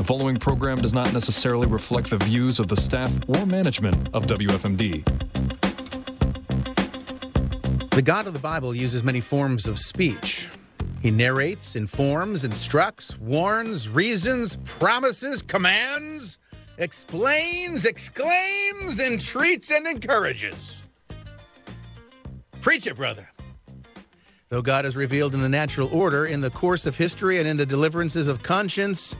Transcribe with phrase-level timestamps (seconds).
[0.00, 4.26] The following program does not necessarily reflect the views of the staff or management of
[4.26, 5.04] WFMD.
[7.90, 10.48] The God of the Bible uses many forms of speech.
[11.02, 16.38] He narrates, informs, instructs, warns, reasons, promises, commands,
[16.78, 20.80] explains, exclaims, entreats, and encourages.
[22.62, 23.28] Preach it, brother.
[24.48, 27.58] Though God is revealed in the natural order, in the course of history, and in
[27.58, 29.14] the deliverances of conscience,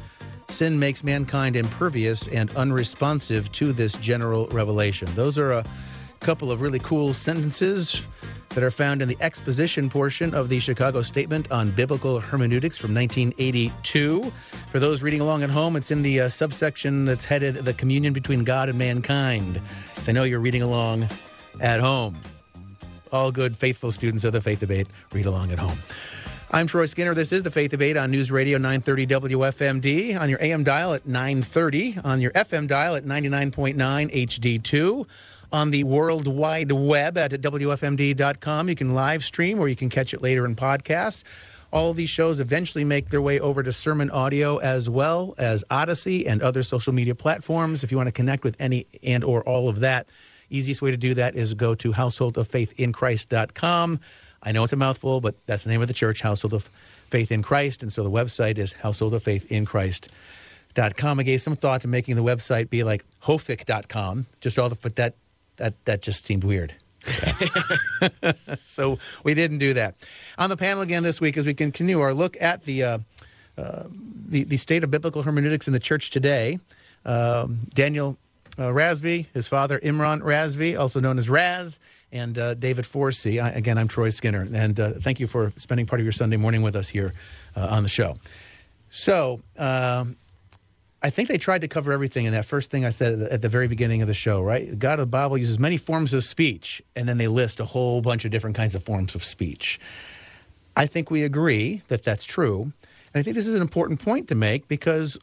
[0.51, 5.09] sin makes mankind impervious and unresponsive to this general revelation.
[5.15, 5.65] Those are a
[6.20, 8.06] couple of really cool sentences
[8.51, 12.92] that are found in the exposition portion of the Chicago Statement on Biblical Hermeneutics from
[12.95, 14.33] 1982.
[14.73, 18.12] For those reading along at home, it's in the uh, subsection that's headed The Communion
[18.12, 19.61] Between God and Mankind.
[20.03, 21.09] So I know you're reading along
[21.61, 22.17] at home.
[23.12, 25.78] All good, faithful students of the Faith Debate, read along at home.
[26.53, 27.15] I'm Troy Skinner.
[27.15, 31.07] This is the Faith Debate on News Radio 930 WFMD, on your AM dial at
[31.07, 35.07] 930, on your FM dial at 99.9 HD2
[35.53, 38.69] on the World Wide Web at WFMD.com.
[38.69, 41.23] You can live stream or you can catch it later in podcast.
[41.73, 45.62] All of these shows eventually make their way over to Sermon Audio as well as
[45.70, 47.85] Odysee and other social media platforms.
[47.85, 50.09] If you want to connect with any and or all of that,
[50.51, 54.01] easiest way to do that is go to householdoffaithinchrist.com.
[54.42, 56.70] I know it's a mouthful, but that's the name of the church, Household of
[57.08, 57.83] Faith in Christ.
[57.83, 61.20] And so the website is householdoffaithinchrist.com.
[61.20, 64.96] I gave some thought to making the website be like hofic.com, just all the, but
[64.96, 65.14] that,
[65.56, 66.72] that, that just seemed weird.
[68.66, 69.96] so we didn't do that.
[70.38, 72.98] On the panel again this week, as we continue our look at the, uh,
[73.58, 73.83] uh,
[74.27, 76.58] the, the state of biblical hermeneutics in the church today,
[77.05, 78.16] um, Daniel
[78.58, 81.78] uh, Razvi, his father Imran Razvi, also known as Raz,
[82.12, 83.42] and uh, David Forsey.
[83.42, 86.36] I, again, I'm Troy Skinner, and uh, thank you for spending part of your Sunday
[86.36, 87.14] morning with us here
[87.56, 88.17] uh, on the show.
[88.91, 90.17] So, um,
[91.02, 93.33] I think they tried to cover everything in that first thing I said at the,
[93.33, 94.78] at the very beginning of the show, right?
[94.78, 98.02] God of the Bible uses many forms of speech, and then they list a whole
[98.02, 99.80] bunch of different kinds of forms of speech.
[100.77, 102.73] I think we agree that that's true.
[103.12, 105.18] And I think this is an important point to make because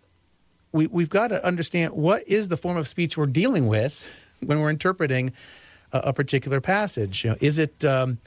[0.71, 4.59] we, we've got to understand what is the form of speech we're dealing with when
[4.59, 5.31] we're interpreting
[5.93, 7.23] a, a particular passage.
[7.23, 8.19] You know, is it um,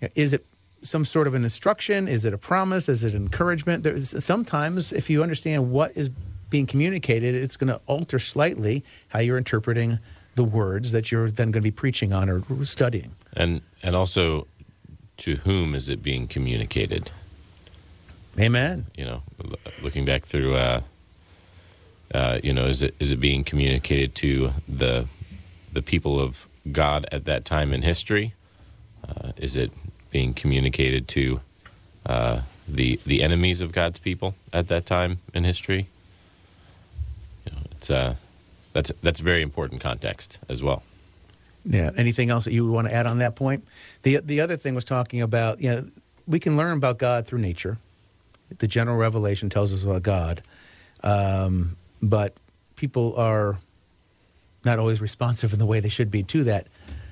[0.00, 0.44] you know, is it
[0.82, 2.08] some sort of an instruction?
[2.08, 2.88] Is it a promise?
[2.88, 3.82] Is it encouragement?
[3.82, 6.10] There's, sometimes, if you understand what is
[6.50, 9.98] being communicated, it's going to alter slightly how you're interpreting
[10.34, 13.12] the words that you're then going to be preaching on or studying.
[13.32, 14.46] And and also,
[15.18, 17.10] to whom is it being communicated?
[18.38, 18.86] Amen.
[18.96, 19.22] You know,
[19.82, 20.56] looking back through.
[20.56, 20.80] Uh,
[22.12, 25.06] uh, you know, is it is it being communicated to the
[25.72, 28.34] the people of God at that time in history?
[29.06, 29.72] Uh, is it
[30.10, 31.40] being communicated to
[32.06, 35.86] uh, the the enemies of God's people at that time in history?
[37.44, 38.14] You know, it's uh,
[38.72, 40.82] that's that's very important context as well.
[41.64, 41.90] Yeah.
[41.96, 43.66] Anything else that you would want to add on that point?
[44.02, 45.86] The the other thing was talking about you know
[46.26, 47.78] we can learn about God through nature.
[48.58, 50.42] The general revelation tells us about God.
[51.02, 52.36] Um, but
[52.76, 53.58] people are
[54.64, 56.66] not always responsive in the way they should be to that.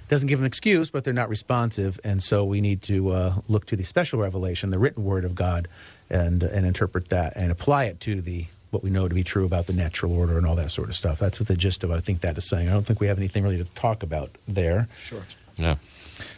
[0.08, 3.34] Doesn't give them an excuse, but they're not responsive, and so we need to uh,
[3.48, 5.68] look to the special revelation, the written word of God,
[6.10, 9.44] and and interpret that and apply it to the what we know to be true
[9.44, 11.18] about the natural order and all that sort of stuff.
[11.18, 12.68] That's what the gist of I think that is saying.
[12.68, 14.88] I don't think we have anything really to talk about there.
[14.96, 15.22] Sure.
[15.56, 15.76] Yeah.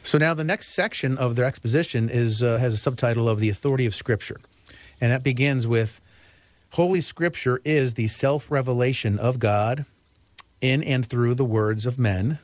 [0.03, 3.49] So now the next section of their exposition is uh, has a subtitle of the
[3.49, 4.41] authority of Scripture,
[5.01, 6.01] and that begins with
[6.73, 9.87] Holy Scripture is the self revelation of God
[10.65, 12.39] in and through the words of men.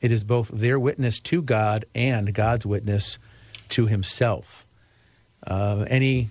[0.00, 3.18] It is both their witness to God and God's witness
[3.70, 4.64] to Himself.
[5.46, 6.30] Uh, any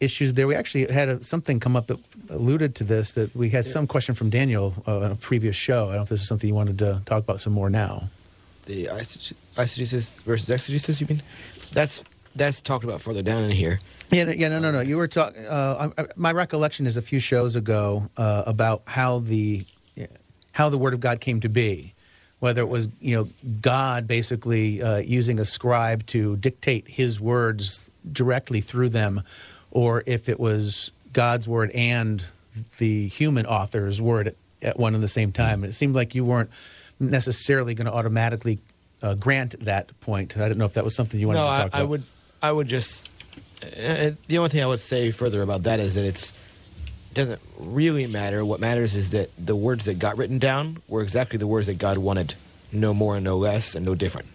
[0.00, 0.46] issues there?
[0.46, 3.12] We actually had a, something come up that alluded to this.
[3.12, 5.84] That we had some question from Daniel uh, on a previous show.
[5.84, 8.08] I don't know if this is something you wanted to talk about some more now.
[8.66, 11.22] The eisegesis versus exegesis, you mean?
[11.72, 12.04] That's
[12.36, 13.80] that's talked about further down in here.
[14.10, 14.80] Yeah, yeah, no, no, no.
[14.80, 15.44] You were talking.
[15.46, 19.64] Uh, my recollection is a few shows ago uh, about how the
[20.52, 21.94] how the Word of God came to be,
[22.40, 23.28] whether it was you know
[23.60, 29.22] God basically uh, using a scribe to dictate His words directly through them,
[29.70, 32.24] or if it was God's word and
[32.78, 35.62] the human author's word at, one and the same time.
[35.62, 36.50] And it seemed like you weren't
[36.98, 38.58] necessarily going to automatically
[39.02, 40.36] uh, grant that point.
[40.36, 41.80] I don't know if that was something you wanted no, to talk I, about.
[41.80, 42.02] I would,
[42.42, 43.10] I would just.
[43.62, 46.32] Uh, the only thing I would say further about that is that it's
[47.14, 48.44] doesn't really matter.
[48.44, 51.78] What matters is that the words that got written down were exactly the words that
[51.78, 52.34] God wanted,
[52.72, 54.28] no more and no less, and no different.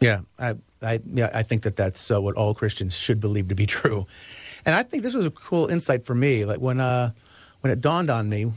[0.00, 3.54] Yeah, I, I, yeah, I think that that's uh, what all Christians should believe to
[3.54, 4.06] be true,
[4.64, 6.44] and I think this was a cool insight for me.
[6.44, 7.12] Like when, uh,
[7.60, 8.52] when it dawned on me,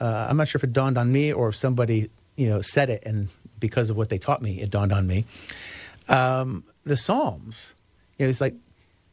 [0.00, 2.90] uh, I'm not sure if it dawned on me or if somebody you know said
[2.90, 3.28] it, and
[3.58, 5.24] because of what they taught me, it dawned on me.
[6.08, 7.74] Um, the Psalms,
[8.18, 8.54] you know, it's like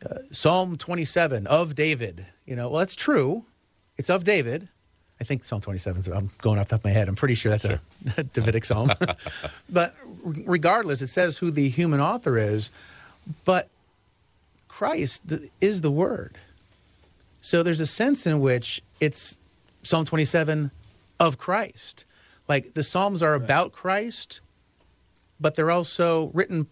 [0.06, 2.26] uh, Psalm 27 of David.
[2.46, 3.46] You know, well, that's true.
[4.00, 4.70] It's of David.
[5.20, 7.10] I think Psalm 27 is, I'm going off the top of my head.
[7.10, 7.82] I'm pretty sure that's a
[8.34, 8.90] Davidic psalm.
[9.70, 9.94] but
[10.24, 12.72] regardless, it says who the human author is.
[13.44, 13.68] But
[14.70, 15.24] Christ
[15.60, 16.38] is the Word.
[17.42, 19.38] So there's a sense in which it's
[19.84, 20.72] Psalm 27
[21.20, 22.06] of Christ.
[22.48, 24.40] Like the Psalms are about Christ,
[25.42, 26.68] but they're also written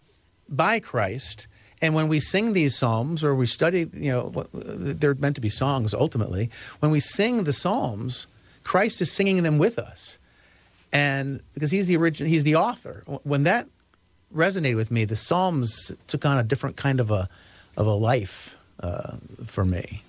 [0.48, 1.46] by Christ.
[1.80, 5.50] And when we sing these psalms or we study, you know, they're meant to be
[5.50, 6.50] songs ultimately.
[6.80, 8.26] When we sing the psalms,
[8.64, 10.18] Christ is singing them with us.
[10.92, 13.04] And because he's the original, he's the author.
[13.22, 13.66] When that
[14.34, 17.28] resonated with me, the psalms took on a different kind of a
[17.76, 19.16] of a life uh,
[19.46, 20.02] for me.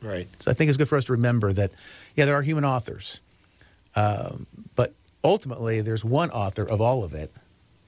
[0.00, 0.28] Right.
[0.38, 1.72] So I think it's good for us to remember that,
[2.14, 3.20] yeah, there are human authors,
[3.96, 4.46] um,
[4.76, 4.92] but
[5.24, 7.32] ultimately there's one author of all of it,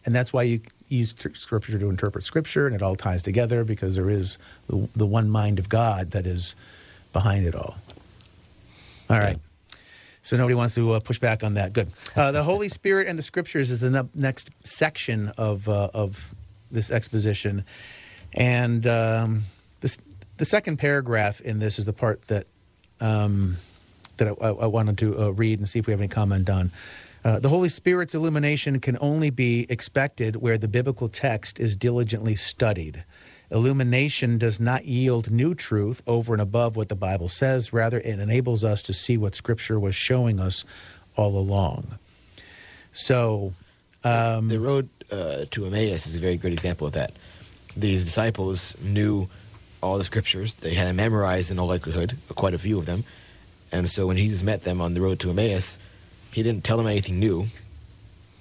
[0.05, 3.97] and that's why you use scripture to interpret scripture, and it all ties together because
[3.97, 4.39] there is
[4.69, 6.55] the, the one mind of God that is
[7.13, 7.77] behind it all.
[9.09, 9.39] All right.
[10.23, 11.73] So nobody wants to uh, push back on that.
[11.73, 11.93] Good.
[12.17, 16.35] Uh, the Holy Spirit and the Scriptures is the ne- next section of uh, of
[16.71, 17.65] this exposition,
[18.33, 19.45] and um,
[19.83, 19.99] this,
[20.37, 22.49] the second paragraph in this is the part that
[23.01, 23.57] um,
[24.17, 26.73] that I, I, wanted to uh, read and see if we have any comment on.
[27.27, 32.37] Uh, the Holy Spirit's illumination can only be expected where the biblical text is diligently
[32.37, 33.05] studied.
[33.51, 37.73] Illumination does not yield new truth over and above what the Bible says.
[37.73, 40.65] Rather, it enables us to see what Scripture was showing us
[41.17, 41.99] all along.
[42.93, 43.55] So,
[44.05, 47.11] um, the road uh, to Emmaus is a very good example of that
[47.77, 49.29] these disciples knew
[49.83, 50.55] all the scriptures.
[50.55, 53.03] They had them memorized in all likelihood, quite a few of them.
[53.73, 55.79] And so when Jesus met them on the road to Emmaus,
[56.37, 57.47] he didn't tell them anything new.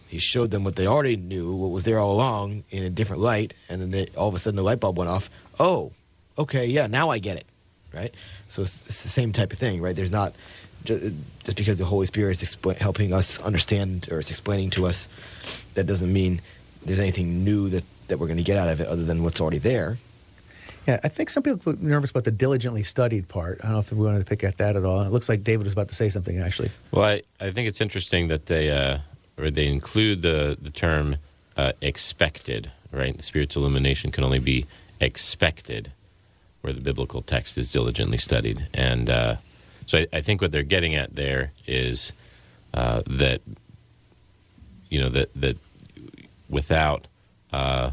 [0.09, 3.21] He showed them what they already knew, what was there all along, in a different
[3.21, 3.53] light.
[3.69, 5.30] And then they, all of a sudden the light bulb went off.
[5.62, 5.94] Oh,
[6.38, 7.45] okay, yeah, now I get it.
[7.94, 8.13] Right?
[8.50, 9.95] So it's, it's the same type of thing, right?
[9.95, 10.33] There's not
[10.83, 15.07] just because the Holy Spirit is expl- helping us understand or it's explaining to us,
[15.75, 16.41] that doesn't mean
[16.86, 19.39] there's anything new that that we're going to get out of it other than what's
[19.39, 19.98] already there.
[20.88, 23.60] Yeah, I think some people are nervous about the diligently studied part.
[23.62, 25.02] I don't know if we wanted to pick at that at all.
[25.02, 26.70] It looks like David was about to say something, actually.
[26.92, 29.00] Well, I, I think it's interesting that they uh,
[29.38, 31.18] or they include the the term
[31.58, 32.72] uh, expected.
[32.92, 34.66] Right, the Spirit's illumination can only be
[35.02, 35.92] expected,
[36.62, 38.68] where the biblical text is diligently studied.
[38.74, 39.36] And uh,
[39.86, 42.14] so I, I, think what they're getting at there is
[42.74, 43.42] uh, that
[44.90, 45.58] you know that that
[46.48, 47.08] without
[47.52, 47.92] uh,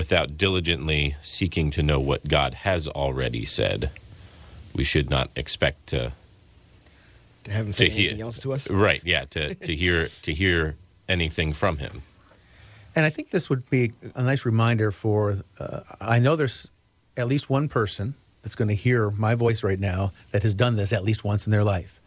[0.00, 3.90] without diligently seeking to know what God has already said,
[4.74, 6.12] we should not expect to
[7.44, 8.70] to have him say anything hear, else to us.
[8.70, 9.02] Right?
[9.04, 9.26] Yeah.
[9.26, 10.76] To to hear to hear
[11.06, 12.00] anything from him.
[12.96, 15.40] And I think this would be a nice reminder for.
[15.58, 16.70] Uh, I know there's
[17.18, 20.76] at least one person that's going to hear my voice right now that has done
[20.76, 22.00] this at least once in their life.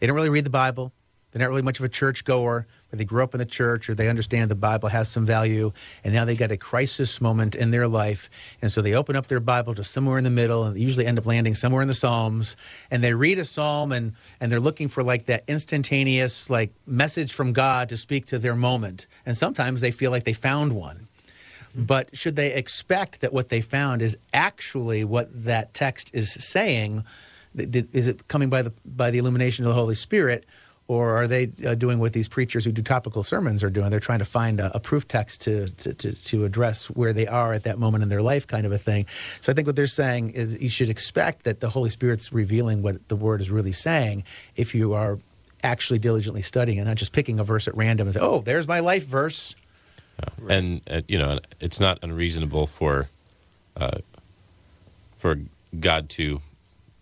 [0.00, 0.90] They don't really read the Bible.
[1.30, 3.88] They're not really much of a church goer but they grew up in the church
[3.88, 7.54] or they understand the Bible has some value, and now they got a crisis moment
[7.54, 8.30] in their life.
[8.62, 11.06] And so they open up their Bible to somewhere in the middle, and they usually
[11.06, 12.56] end up landing somewhere in the Psalms.
[12.90, 17.32] And they read a psalm and, and they're looking for like that instantaneous like message
[17.32, 19.06] from God to speak to their moment.
[19.26, 21.08] And sometimes they feel like they found one.
[21.74, 27.04] But should they expect that what they found is actually what that text is saying?
[27.54, 30.46] Is it coming by the by the illumination of the Holy Spirit?
[30.88, 33.90] Or are they uh, doing what these preachers who do topical sermons are doing?
[33.90, 37.26] They're trying to find a, a proof text to, to, to, to, address where they
[37.26, 39.04] are at that moment in their life, kind of a thing.
[39.42, 42.82] So I think what they're saying is you should expect that the Holy Spirit's revealing
[42.82, 44.24] what the Word is really saying
[44.56, 45.18] if you are
[45.62, 48.66] actually diligently studying and not just picking a verse at random and say, oh, there's
[48.66, 49.54] my life verse.
[50.40, 50.56] Right.
[50.56, 53.08] And, uh, you know, it's not unreasonable for,
[53.76, 53.98] uh,
[55.16, 55.36] for
[55.78, 56.40] God to,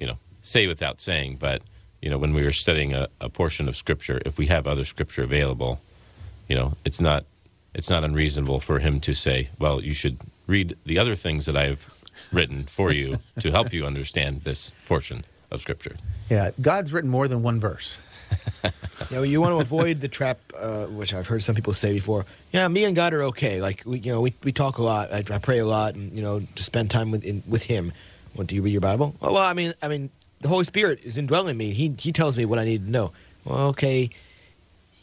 [0.00, 1.62] you know, say without saying, but–
[2.02, 4.84] you know, when we were studying a, a portion of scripture, if we have other
[4.84, 5.80] scripture available,
[6.48, 7.24] you know, it's not
[7.74, 11.56] it's not unreasonable for him to say, well, you should read the other things that
[11.56, 11.92] I've
[12.32, 15.96] written for you to help you understand this portion of scripture.
[16.30, 17.98] Yeah, God's written more than one verse.
[18.64, 18.70] you
[19.16, 22.24] know, you want to avoid the trap, uh, which I've heard some people say before.
[22.50, 23.60] Yeah, me and God are okay.
[23.60, 25.12] Like, we, you know, we, we talk a lot.
[25.12, 27.92] I, I pray a lot, and you know, to spend time with in, with Him.
[28.34, 29.14] What do you read your Bible?
[29.20, 31.70] Well, well, I mean, I mean, the Holy Spirit is indwelling me.
[31.72, 33.12] He he tells me what I need to know.
[33.44, 34.10] Well, okay,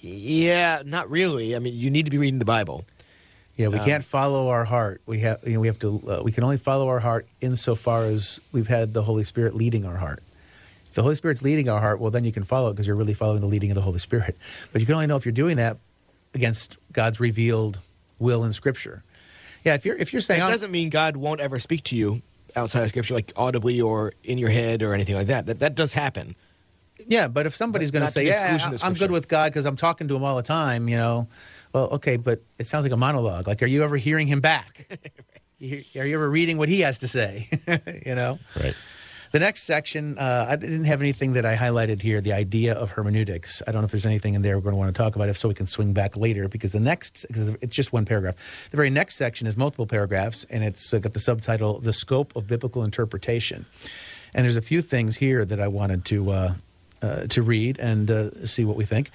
[0.02, 1.56] yeah, not really.
[1.56, 2.86] I mean, you need to be reading the Bible.
[3.56, 5.02] Yeah, we um, can't follow our heart.
[5.06, 8.04] We have you know, we have to uh, we can only follow our heart insofar
[8.06, 10.24] as we've had the Holy Spirit leading our heart.
[10.94, 13.13] the Holy Spirit's leading our heart, well, then you can follow it because you're really
[13.13, 14.36] following the leading of the Holy Spirit.
[14.72, 15.78] But you can only know if you're doing that
[16.34, 17.80] against God's revealed
[18.20, 19.04] will in Scripture.
[19.63, 22.22] Yeah, if you're if you're saying It doesn't mean God won't ever speak to you
[22.55, 25.45] outside of Scripture, like audibly or in your head or anything like that.
[25.45, 26.36] That that does happen.
[27.07, 29.75] Yeah, but if somebody's going to say, "Yeah, exclusion I'm good with God because I'm
[29.75, 31.27] talking to him all the time," you know,
[31.74, 33.48] well, okay, but it sounds like a monologue.
[33.48, 34.88] Like, are you ever hearing him back?
[35.60, 37.48] You- are you ever reading what he has to say?
[38.05, 38.38] you know.
[38.62, 38.75] Right.
[39.34, 42.22] The next section, uh, I didn't have anything that I highlighted here.
[42.22, 43.63] The idea of hermeneutics.
[43.66, 45.28] I don't know if there's anything in there we're going to want to talk about.
[45.28, 48.70] If so, we can swing back later because the next, because it's just one paragraph.
[48.70, 52.36] The very next section is multiple paragraphs, and it's uh, got the subtitle "The Scope
[52.36, 53.66] of Biblical Interpretation."
[54.36, 56.54] And there's a few things here that I wanted to uh,
[57.02, 59.10] uh, to read and uh, see what we think.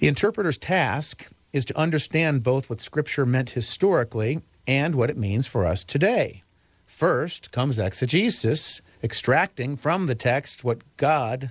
[0.00, 5.46] The interpreter's task is to understand both what Scripture meant historically and what it means
[5.46, 6.42] for us today.
[6.84, 11.50] First comes exegesis, extracting from the text what God,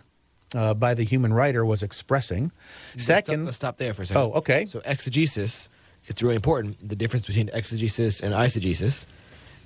[0.56, 2.52] uh, by the human writer, was expressing.
[2.94, 4.22] Let's stop- Second, let's stop there for a second.
[4.22, 4.66] Oh, okay.
[4.66, 5.70] So exegesis,
[6.06, 6.88] it's really important.
[6.88, 9.06] The difference between exegesis and eisegesis.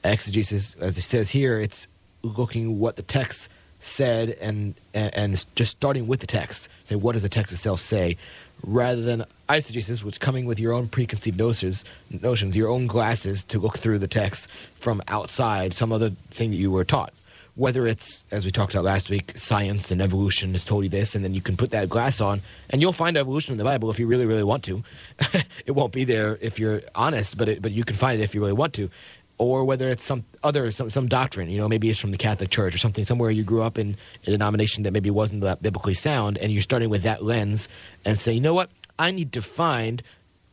[0.03, 1.87] Exegesis, as it says here, it's
[2.23, 3.49] looking what the text
[3.79, 6.69] said and, and and just starting with the text.
[6.85, 8.17] Say what does the text itself say,
[8.65, 11.83] rather than eisegesis, which coming with your own preconceived notions,
[12.21, 16.55] notions, your own glasses to look through the text from outside some other thing that
[16.57, 17.13] you were taught
[17.55, 21.13] whether it's as we talked about last week science and evolution has told you this
[21.13, 23.91] and then you can put that glass on and you'll find evolution in the bible
[23.91, 24.83] if you really really want to.
[25.65, 28.33] It won't be there if you're honest but it, but you can find it if
[28.33, 28.89] you really want to.
[29.37, 32.49] Or whether it's some other some, some doctrine you know maybe it's from the catholic
[32.49, 35.93] church or something somewhere you grew up in a denomination that maybe wasn't that biblically
[35.93, 37.69] sound and you're starting with that lens
[38.05, 38.69] and say you know what?
[38.97, 40.01] I need to find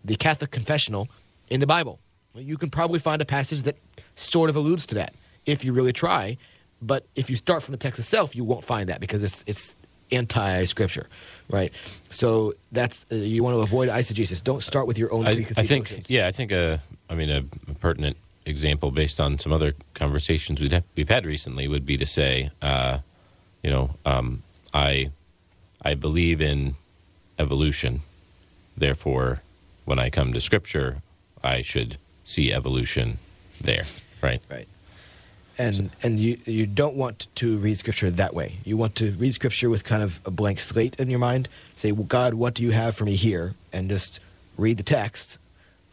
[0.05, 1.09] the catholic confessional
[1.51, 1.99] in the bible.
[2.35, 3.77] You can probably find a passage that
[4.15, 5.15] sort of alludes to that
[5.47, 6.37] if you really try
[6.81, 9.77] but if you start from the text itself, you won't find that because it's it's
[10.13, 11.09] anti-scripture,
[11.49, 11.73] right?
[12.09, 14.43] So that's uh, you want to avoid eisegesis.
[14.43, 16.11] Don't start with your own I, I think, notions.
[16.11, 20.61] yeah, I think, uh, I mean, a, a pertinent example based on some other conversations
[20.61, 22.99] we've had, we've had recently would be to say, uh,
[23.63, 24.43] you know, um,
[24.75, 25.13] I,
[25.83, 26.75] I believe in
[27.39, 28.01] evolution.
[28.77, 29.43] Therefore,
[29.85, 31.03] when I come to Scripture,
[31.43, 33.19] I should see evolution
[33.61, 33.85] there,
[34.23, 34.43] right?
[34.51, 34.67] Right.
[35.61, 38.57] And and you you don't want to read scripture that way.
[38.65, 41.49] You want to read scripture with kind of a blank slate in your mind.
[41.77, 43.55] Say, well, God, what do you have for me here?
[43.71, 44.21] And just
[44.57, 45.39] read the text.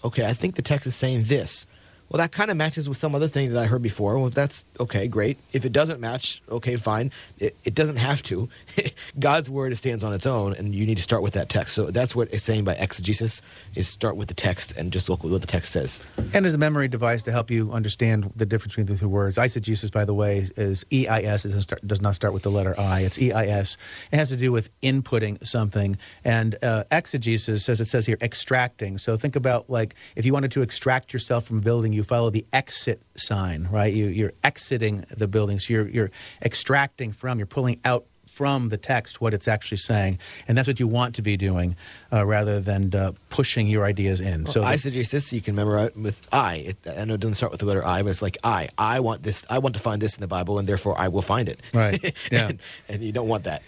[0.06, 1.66] Okay, I think the text is saying this.
[2.10, 4.18] Well, that kind of matches with some other thing that I heard before.
[4.18, 5.38] Well, that's okay, great.
[5.52, 7.12] If it doesn't match, okay, fine.
[7.40, 8.48] It, it doesn't have to.
[9.20, 11.76] God's word stands on its own, and you need to start with that text.
[11.76, 13.42] So that's what it's saying by exegesis:
[13.76, 16.02] is start with the text and just look at what the text says.
[16.34, 19.38] and as a memory device to help you understand the difference between the two words.
[19.38, 21.44] Eisegesis, by the way, is E I S.
[21.44, 23.02] It does not start with the letter I.
[23.02, 23.76] It's E I S.
[24.12, 25.98] It has to do with inputting something.
[26.24, 28.98] And uh, exegesis, as it says here, extracting.
[28.98, 32.46] So think about like if you wanted to extract yourself from building, you follow the
[32.54, 33.94] exit sign, right?
[33.94, 35.60] You, you're exiting the building.
[35.60, 36.12] So you're, you're
[36.42, 38.06] extracting from, you're pulling out
[38.38, 40.20] from the text what it's actually saying.
[40.48, 41.76] And that's what you want to be doing
[42.14, 44.46] uh, rather than uh, pushing your ideas in.
[44.46, 46.56] So so the- eisegesis, you can memorize with I.
[46.56, 48.70] It, I know it doesn't start with the letter I, but it's like I.
[48.78, 49.46] I want this.
[49.50, 51.60] I want to find this in the Bible, and therefore I will find it.
[51.74, 52.00] Right,
[52.32, 52.50] yeah.
[52.50, 53.64] and, and you don't want that.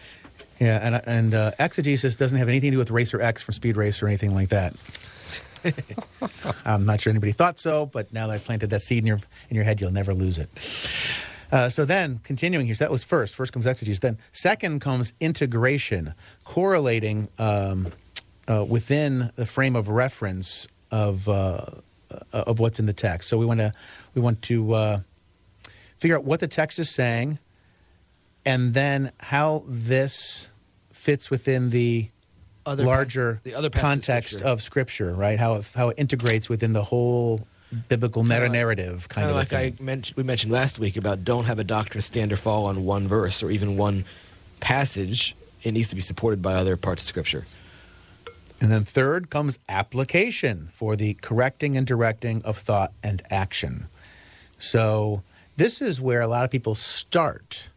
[0.59, 3.77] Yeah, and and uh, exegesis doesn't have anything to do with Racer X from Speed
[3.77, 4.75] Racer or anything like that.
[6.66, 9.20] I'm not sure anybody thought so, but now that I've planted that seed in your
[9.50, 10.50] in your head, you'll never lose it.
[11.51, 13.34] Uh, so then, continuing here, so that was first.
[13.34, 14.00] First comes exegesis.
[14.00, 16.13] Then, second comes integration,
[16.44, 17.92] correlating um,
[18.48, 21.66] uh, within the frame of reference of uh,
[22.32, 23.30] of what's in the text.
[23.30, 23.72] So we want to
[24.13, 25.00] we want to uh,
[25.98, 27.39] figure out what the text is saying,
[28.46, 30.50] and then how this
[30.92, 32.10] fits within the
[32.69, 34.47] Other larger pas- the other context Scripture.
[34.47, 35.39] of Scripture, right?
[35.39, 37.47] How it, how it integrates within the whole
[37.88, 39.77] biblical meta narrative kind Kind of of like thing.
[39.79, 42.85] I mentioned, we mentioned last week about don't have a doctrine stand or fall on
[42.85, 44.05] one verse or even one
[44.59, 45.35] passage.
[45.63, 47.45] It needs to be supported by other parts of Scripture.
[48.61, 53.88] And then third comes application for the correcting and directing of thought and action.
[54.57, 55.23] So
[55.57, 57.68] this is where a lot of people start.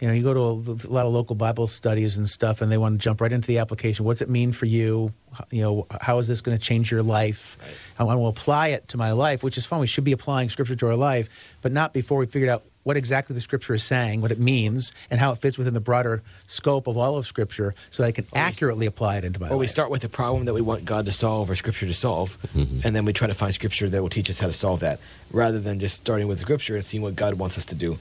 [0.00, 2.70] You know, you go to a, a lot of local Bible studies and stuff, and
[2.70, 4.04] they want to jump right into the application.
[4.04, 5.12] What's it mean for you?
[5.50, 7.56] You know, how is this going to change your life?
[7.98, 9.80] I want to apply it to my life, which is fun.
[9.80, 12.96] We should be applying Scripture to our life, but not before we figured out what
[12.96, 16.22] exactly the Scripture is saying, what it means, and how it fits within the broader
[16.46, 19.50] scope of all of Scripture, so that I can accurately apply it into my Or
[19.50, 19.56] life.
[19.56, 21.92] Or we start with a problem that we want God to solve or Scripture to
[21.92, 22.86] solve, mm-hmm.
[22.86, 25.00] and then we try to find Scripture that will teach us how to solve that,
[25.32, 27.98] rather than just starting with Scripture and seeing what God wants us to do.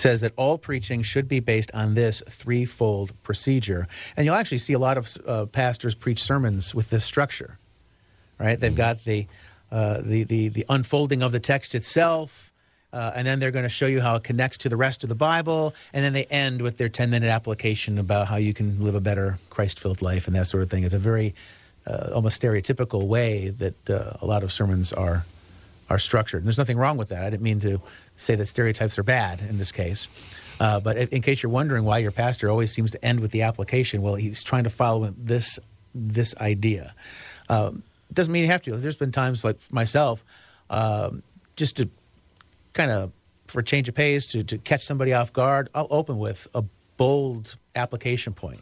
[0.00, 3.86] Says that all preaching should be based on this threefold procedure.
[4.16, 7.58] And you'll actually see a lot of uh, pastors preach sermons with this structure,
[8.38, 8.58] right?
[8.58, 9.26] They've got the,
[9.70, 12.46] uh, the, the, the unfolding of the text itself.
[12.92, 15.08] Uh, and then they're going to show you how it connects to the rest of
[15.08, 18.96] the Bible, and then they end with their ten-minute application about how you can live
[18.96, 20.82] a better Christ-filled life and that sort of thing.
[20.82, 21.32] It's a very
[21.86, 25.24] uh, almost stereotypical way that uh, a lot of sermons are
[25.88, 26.40] are structured.
[26.40, 27.22] And there's nothing wrong with that.
[27.22, 27.80] I didn't mean to
[28.20, 30.08] say that stereotypes are bad in this case.
[30.60, 33.42] Uh, but in case you're wondering why your pastor always seems to end with the
[33.42, 35.58] application, well, he's trying to follow this
[35.94, 36.94] this idea.
[37.48, 38.76] Um, doesn't mean you have to.
[38.76, 40.22] There's been times like myself,
[40.68, 41.22] um,
[41.56, 41.88] just to
[42.74, 43.12] kind of
[43.46, 46.62] for a change of pace to, to catch somebody off guard, I'll open with a
[46.96, 48.60] bold application point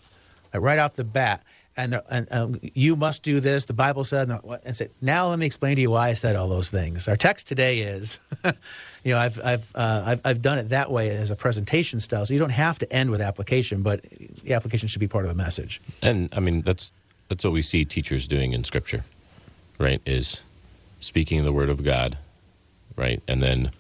[0.52, 1.42] like right off the bat.
[1.78, 3.66] And, and um, you must do this.
[3.66, 6.48] The Bible said, and say, now let me explain to you why I said all
[6.48, 7.06] those things.
[7.06, 8.18] Our text today is,
[9.04, 12.26] you know, I've I've, uh, I've I've done it that way as a presentation style.
[12.26, 14.02] So you don't have to end with application, but
[14.42, 15.80] the application should be part of the message.
[16.02, 16.92] And I mean, that's
[17.28, 19.04] that's what we see teachers doing in Scripture,
[19.78, 20.02] right?
[20.04, 20.42] Is
[21.00, 22.18] speaking the Word of God,
[22.96, 23.70] right, and then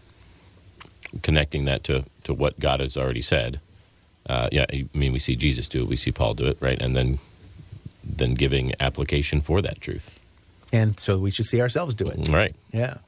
[1.22, 3.60] connecting that to, to what God has already said.
[4.28, 6.80] Uh, yeah, I mean, we see Jesus do it, we see Paul do it, right?
[6.80, 7.18] And then
[8.04, 10.22] then giving application for that truth.
[10.72, 12.28] And so we should see ourselves do it.
[12.28, 12.54] Right.
[12.72, 12.98] Yeah.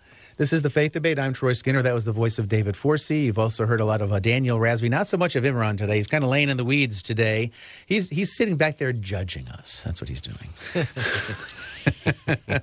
[0.40, 1.18] This is the Faith Debate.
[1.18, 1.82] I'm Troy Skinner.
[1.82, 3.24] That was the voice of David Forsey.
[3.24, 4.88] You've also heard a lot of uh, Daniel Razvi.
[4.88, 5.96] Not so much of Imran today.
[5.96, 7.50] He's kind of laying in the weeds today.
[7.84, 9.82] He's he's sitting back there judging us.
[9.82, 10.48] That's what he's doing.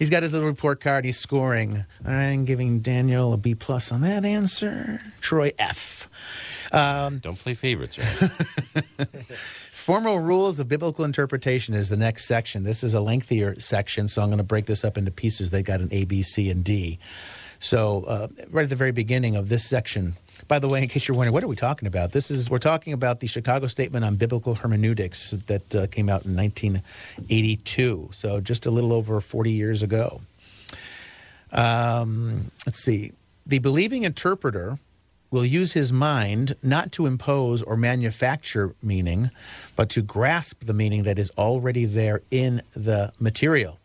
[0.00, 1.04] he's got his little report card.
[1.04, 1.84] He's scoring.
[2.04, 5.00] I'm giving Daniel a B plus on that answer.
[5.20, 6.08] Troy F.
[6.72, 8.06] Um, Don't play favorites, right?
[9.72, 12.64] Formal rules of biblical interpretation is the next section.
[12.64, 15.50] This is a lengthier section, so I'm going to break this up into pieces.
[15.50, 16.98] They got an A, B, C, and D.
[17.58, 20.14] So, uh, right at the very beginning of this section,
[20.48, 22.12] by the way, in case you're wondering, what are we talking about?
[22.12, 26.24] This is we're talking about the Chicago Statement on Biblical Hermeneutics that uh, came out
[26.24, 28.08] in 1982.
[28.12, 30.20] So just a little over 40 years ago.
[31.52, 33.12] Um, let's see.
[33.46, 34.78] The believing interpreter
[35.32, 39.30] will use his mind not to impose or manufacture meaning,
[39.74, 43.80] but to grasp the meaning that is already there in the material.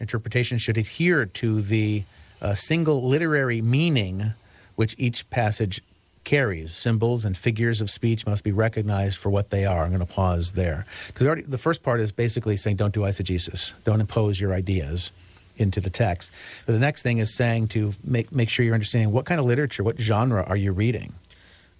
[0.00, 2.04] Interpretation should adhere to the
[2.40, 4.32] uh, single literary meaning
[4.76, 5.82] which each passage
[6.22, 6.74] carries.
[6.74, 9.84] Symbols and figures of speech must be recognized for what they are.
[9.84, 10.86] I'm going to pause there.
[11.08, 15.10] Because the first part is basically saying, don't do eisegesis, don't impose your ideas
[15.56, 16.30] into the text.
[16.66, 19.46] But the next thing is saying to make, make sure you're understanding what kind of
[19.46, 21.14] literature, what genre are you reading?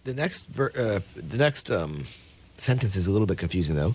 [0.05, 2.05] The next, ver- uh, the next um,
[2.59, 3.95] sentence is a little bit confusing, though.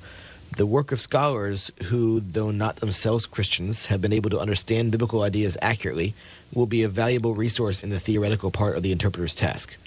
[0.57, 5.21] The work of scholars who, though not themselves Christians, have been able to understand biblical
[5.21, 6.15] ideas accurately
[6.53, 9.77] will be a valuable resource in the theoretical part of the interpreter's task.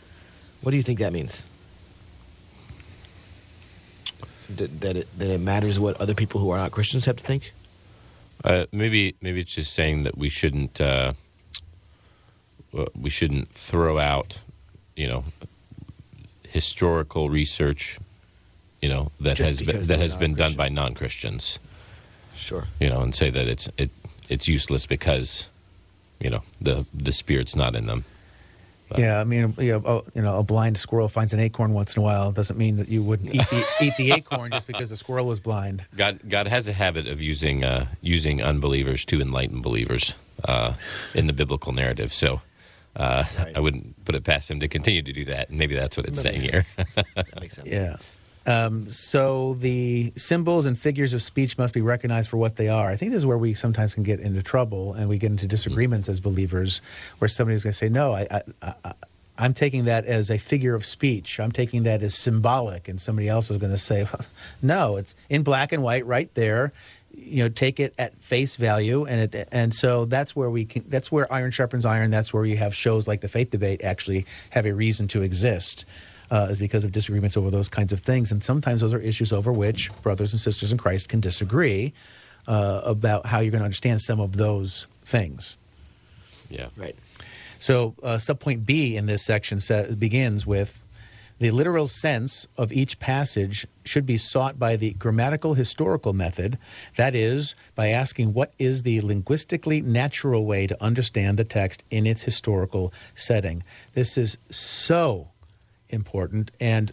[0.61, 1.43] What do you think that means?
[4.55, 7.25] That, that, it, that it matters what other people who are not Christians have to
[7.25, 7.53] think?
[8.45, 11.13] Uh, maybe maybe it's just saying that we shouldn't uh,
[12.99, 14.39] we shouldn't throw out
[14.97, 15.25] you know
[16.49, 17.99] historical research
[18.83, 21.59] you know that just has been, that has been done by non Christians.
[22.35, 22.65] Sure.
[22.81, 23.91] You know, and say that it's it
[24.29, 25.49] it's useless because
[26.21, 28.05] you know the the spirit's not in them.
[28.93, 29.01] But.
[29.01, 32.01] Yeah, I mean, you know, you know, a blind squirrel finds an acorn once in
[32.01, 32.31] a while.
[32.31, 35.41] Doesn't mean that you wouldn't eat the, eat the acorn just because the squirrel was
[35.41, 35.87] blind.
[35.97, 40.13] God, God has a habit of using uh, using unbelievers to enlighten believers
[40.45, 40.75] uh,
[41.15, 42.13] in the biblical narrative.
[42.13, 42.43] So.
[42.95, 43.57] Uh, right.
[43.57, 45.49] I wouldn't put it past him to continue to do that.
[45.49, 46.63] And maybe that's what it's that saying here.
[47.15, 47.67] that makes sense.
[47.73, 47.97] Yeah.
[48.47, 52.89] Um, so the symbols and figures of speech must be recognized for what they are.
[52.89, 55.47] I think this is where we sometimes can get into trouble and we get into
[55.47, 56.81] disagreements as believers,
[57.19, 58.43] where somebody's going to say, "No, I,
[59.39, 61.39] I'm taking that as a figure of speech.
[61.39, 64.07] I'm taking that as symbolic," and somebody else is going to say,
[64.63, 66.73] "No, it's in black and white, right there."
[67.15, 70.85] You know, take it at face value, and it, and so that's where we can.
[70.89, 72.11] That's where iron sharpens iron.
[72.11, 75.85] That's where you have shows like the faith debate actually have a reason to exist
[76.33, 78.33] uh, is because of disagreements over those kinds of things.
[78.33, 81.93] And sometimes those are issues over which brothers and sisters in Christ can disagree
[82.49, 85.59] uh, about how you're going to understand some of those things.
[86.49, 86.69] Yeah.
[86.75, 86.97] Right.
[87.59, 90.81] So, uh, subpoint B in this section sa- begins with
[91.39, 96.57] the literal sense of each passage should be sought by the grammatical historical method,
[96.97, 102.07] that is, by asking what is the linguistically natural way to understand the text in
[102.07, 103.63] its historical setting.
[103.95, 105.32] This is so
[105.93, 106.93] important, and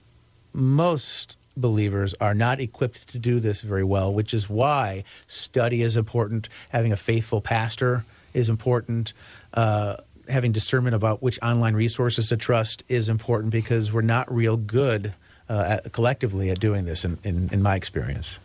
[0.54, 5.98] most believers are not equipped to do this very well, which is why study is
[5.98, 6.48] important.
[6.70, 9.14] Having a faithful pastor is important.
[9.54, 9.98] Uh,
[10.30, 15.14] having discernment about which online resources to trust is important because we're not real good
[15.50, 18.40] uh, at, collectively at doing this, in, in, in my experience.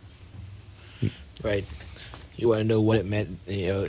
[1.43, 1.65] Right.
[2.35, 3.37] You want to know what it meant.
[3.47, 3.87] You know,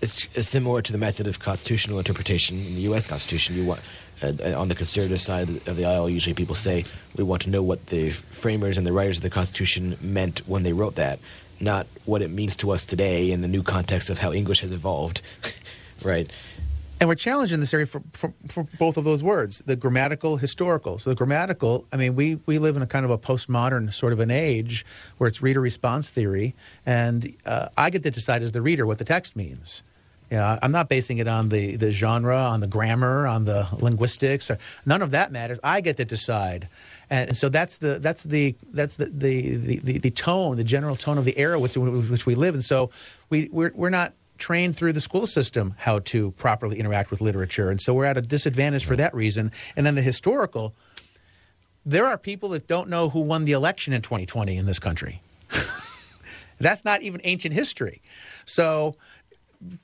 [0.00, 3.06] it's, it's similar to the method of constitutional interpretation in the U.S.
[3.06, 3.56] Constitution.
[3.56, 3.80] You want
[4.24, 6.84] uh, on the conservative side of the aisle, usually people say
[7.16, 10.62] we want to know what the framers and the writers of the Constitution meant when
[10.62, 11.18] they wrote that,
[11.60, 14.72] not what it means to us today in the new context of how English has
[14.72, 15.22] evolved.
[16.04, 16.30] right.
[17.02, 20.36] And we're challenged in this area for, for, for, both of those words, the grammatical,
[20.36, 21.00] historical.
[21.00, 24.12] So the grammatical, I mean, we, we live in a kind of a postmodern sort
[24.12, 24.86] of an age
[25.18, 26.54] where it's reader response theory,
[26.86, 29.82] and uh, I get to decide as the reader what the text means.
[30.36, 34.50] Know, I'm not basing it on the, the genre, on the grammar, on the linguistics.
[34.50, 35.58] Or, none of that matters.
[35.62, 36.68] I get to decide,
[37.10, 41.18] and so that's the that's the that's the the, the, the tone, the general tone
[41.18, 42.54] of the era with which we live.
[42.54, 42.90] And so
[43.28, 47.70] we we're, we're not trained through the school system how to properly interact with literature.
[47.70, 49.52] And so we're at a disadvantage for that reason.
[49.76, 50.74] And then the historical,
[51.86, 55.22] there are people that don't know who won the election in 2020 in this country.
[56.58, 58.02] That's not even ancient history.
[58.44, 58.96] So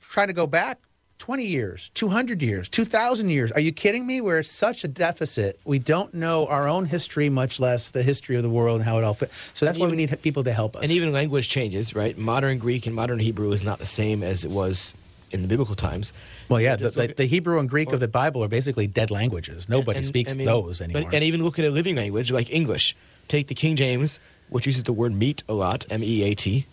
[0.01, 0.79] trying to go back
[1.19, 3.51] 20 years, 200 years, 2,000 years.
[3.51, 4.21] Are you kidding me?
[4.21, 5.59] We're such a deficit.
[5.65, 8.97] We don't know our own history, much less the history of the world and how
[8.97, 9.33] it all fits.
[9.53, 10.83] So that's even, why we need people to help us.
[10.83, 12.17] And even language changes, right?
[12.17, 14.95] Modern Greek and modern Hebrew is not the same as it was
[15.31, 16.13] in the biblical times.
[16.47, 19.11] Well, yeah, the, the, the, Hebrew and Greek or, of the Bible are basically dead
[19.11, 19.69] languages.
[19.69, 21.03] Nobody and, speaks I mean, those anymore.
[21.03, 22.95] But, and even look at a living language like English.
[23.27, 26.65] Take the King James, which uses the word meat a lot, M E A T,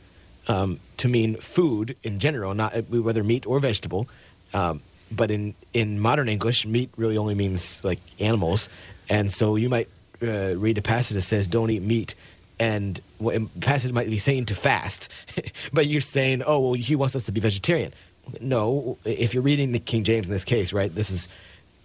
[0.48, 4.08] um, to mean food in general, not whether meat or vegetable.
[4.54, 4.80] Um,
[5.10, 8.68] but in, in modern English, meat really only means like animals.
[9.08, 9.88] And so you might
[10.22, 12.14] uh, read a passage that says, don't eat meat.
[12.58, 15.10] And what a passage might be saying to fast,
[15.72, 17.92] but you're saying, oh, well, he wants us to be vegetarian.
[18.40, 21.28] No, if you're reading the King James in this case, right, this is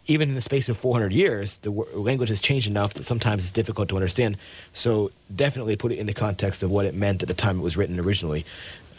[0.07, 3.51] even in the space of 400 years, the language has changed enough that sometimes it's
[3.51, 4.37] difficult to understand.
[4.73, 7.61] So definitely put it in the context of what it meant at the time it
[7.61, 8.45] was written originally,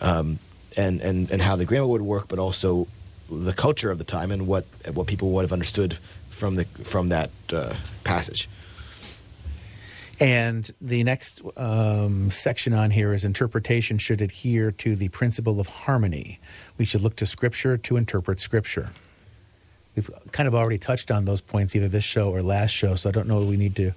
[0.00, 0.38] um,
[0.76, 2.86] and, and, and how the grammar would work, but also
[3.32, 5.94] the culture of the time and what what people would have understood
[6.28, 8.48] from the from that uh, passage.
[10.20, 15.66] And the next um, section on here is interpretation should adhere to the principle of
[15.66, 16.38] harmony.
[16.78, 18.90] We should look to Scripture to interpret Scripture.
[19.94, 23.08] We've kind of already touched on those points either this show or last show, so
[23.08, 23.92] I don't know we need to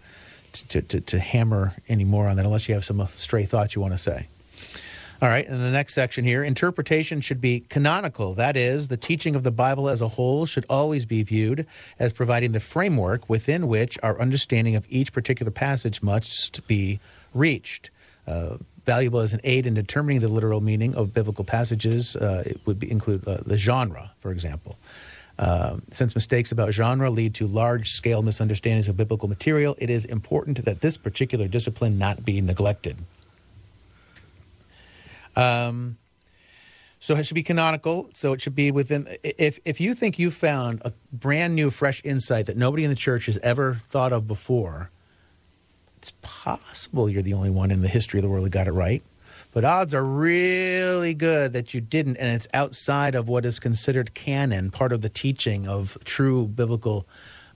[0.69, 3.81] to, to, to hammer any more on that unless you have some stray thoughts you
[3.81, 4.27] want to say.
[5.21, 8.33] All right, in the next section here, interpretation should be canonical.
[8.33, 11.65] That is, the teaching of the Bible as a whole should always be viewed
[11.97, 16.99] as providing the framework within which our understanding of each particular passage must be
[17.33, 17.91] reached.
[18.27, 22.59] Uh, valuable as an aid in determining the literal meaning of biblical passages, uh, it
[22.65, 24.77] would be, include uh, the genre, for example.
[25.37, 30.05] Uh, since mistakes about genre lead to large scale misunderstandings of biblical material, it is
[30.05, 32.97] important that this particular discipline not be neglected.
[35.35, 35.97] Um,
[36.99, 38.09] so it should be canonical.
[38.13, 39.07] So it should be within.
[39.23, 42.95] If if you think you found a brand new, fresh insight that nobody in the
[42.95, 44.89] church has ever thought of before,
[45.97, 48.71] it's possible you're the only one in the history of the world that got it
[48.71, 49.03] right.
[49.55, 54.13] But odds are really good that you didn't, and it's outside of what is considered
[54.13, 57.07] canon, part of the teaching of true biblical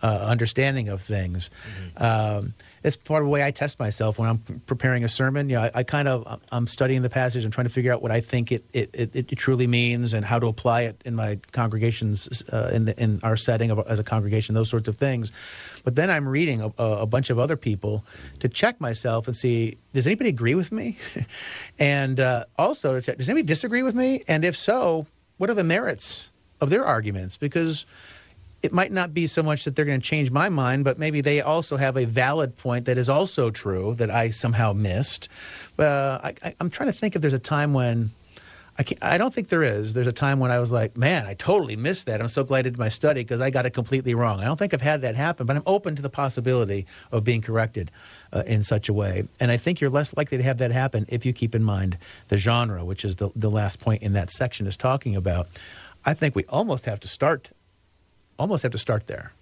[0.01, 1.49] uh, understanding of things.
[1.97, 2.01] Mm-hmm.
[2.01, 2.53] Um,
[2.83, 5.49] it's part of the way I test myself when I'm preparing a sermon.
[5.49, 7.45] You know, I, I, kind of I'm studying the passage.
[7.45, 10.25] I'm trying to figure out what I think it it, it, it truly means and
[10.25, 13.99] how to apply it in my congregations uh, in the, in our setting of, as
[13.99, 14.55] a congregation.
[14.55, 15.31] Those sorts of things.
[15.83, 18.05] But then I'm reading a, a bunch of other people
[18.39, 20.97] to check myself and see does anybody agree with me,
[21.79, 25.63] and uh, also check does anybody disagree with me, and if so, what are the
[25.63, 27.85] merits of their arguments because
[28.61, 31.21] it might not be so much that they're going to change my mind, but maybe
[31.21, 35.29] they also have a valid point that is also true that I somehow missed.
[35.77, 38.11] Uh, I, am trying to think if there's a time when
[38.79, 39.93] I, I don't think there is.
[39.93, 42.21] There's a time when I was like, man, I totally missed that.
[42.21, 44.39] I'm so glad I did my study because I got it completely wrong.
[44.39, 47.41] I don't think I've had that happen, but I'm open to the possibility of being
[47.41, 47.91] corrected
[48.31, 49.27] uh, in such a way.
[49.39, 51.97] And I think you're less likely to have that happen if you keep in mind
[52.29, 55.47] the genre, which is the, the last point in that section is talking about.
[56.05, 57.49] I think we almost have to start
[58.39, 59.33] almost have to start there.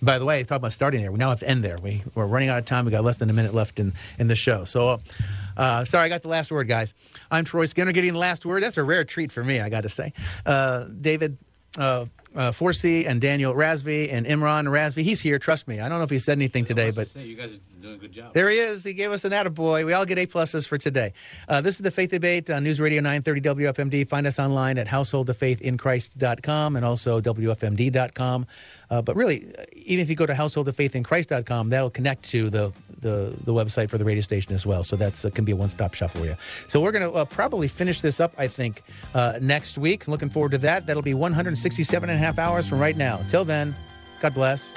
[0.00, 1.10] By the way, talk about starting there.
[1.10, 1.78] We now have to end there.
[1.78, 2.84] We, we're running out of time.
[2.84, 4.64] We got less than a minute left in, in the show.
[4.64, 5.00] So,
[5.56, 6.92] uh, sorry, I got the last word, guys.
[7.30, 8.62] I'm Troy Skinner getting the last word.
[8.62, 10.12] That's a rare treat for me, I got to say.
[10.44, 11.38] Uh, David,
[11.78, 15.02] uh, uh, Forsey and Daniel Razvi and Imran Razvi.
[15.02, 15.38] He's here.
[15.38, 15.80] Trust me.
[15.80, 17.98] I don't know if he said anything today, but say, you guys are doing a
[17.98, 18.32] good job.
[18.34, 18.82] there he is.
[18.84, 19.84] He gave us an attaboy.
[19.86, 21.12] We all get A pluses for today.
[21.48, 24.08] Uh, this is the Faith Debate on News Radio 930 WFMD.
[24.08, 28.46] Find us online at householdoffaithinchrist.com and also WFMD.com.
[28.90, 29.46] Uh, but really,
[29.84, 34.04] even if you go to householdoffaithinchrist.com, that'll connect to the, the, the website for the
[34.04, 34.82] radio station as well.
[34.84, 36.36] So that uh, can be a one stop shop for you.
[36.68, 38.82] So we're going to uh, probably finish this up, I think,
[39.14, 40.08] uh, next week.
[40.08, 40.86] Looking forward to that.
[40.86, 43.20] That'll be 167 and a half hours from right now.
[43.28, 43.74] Till then,
[44.20, 44.72] God bless.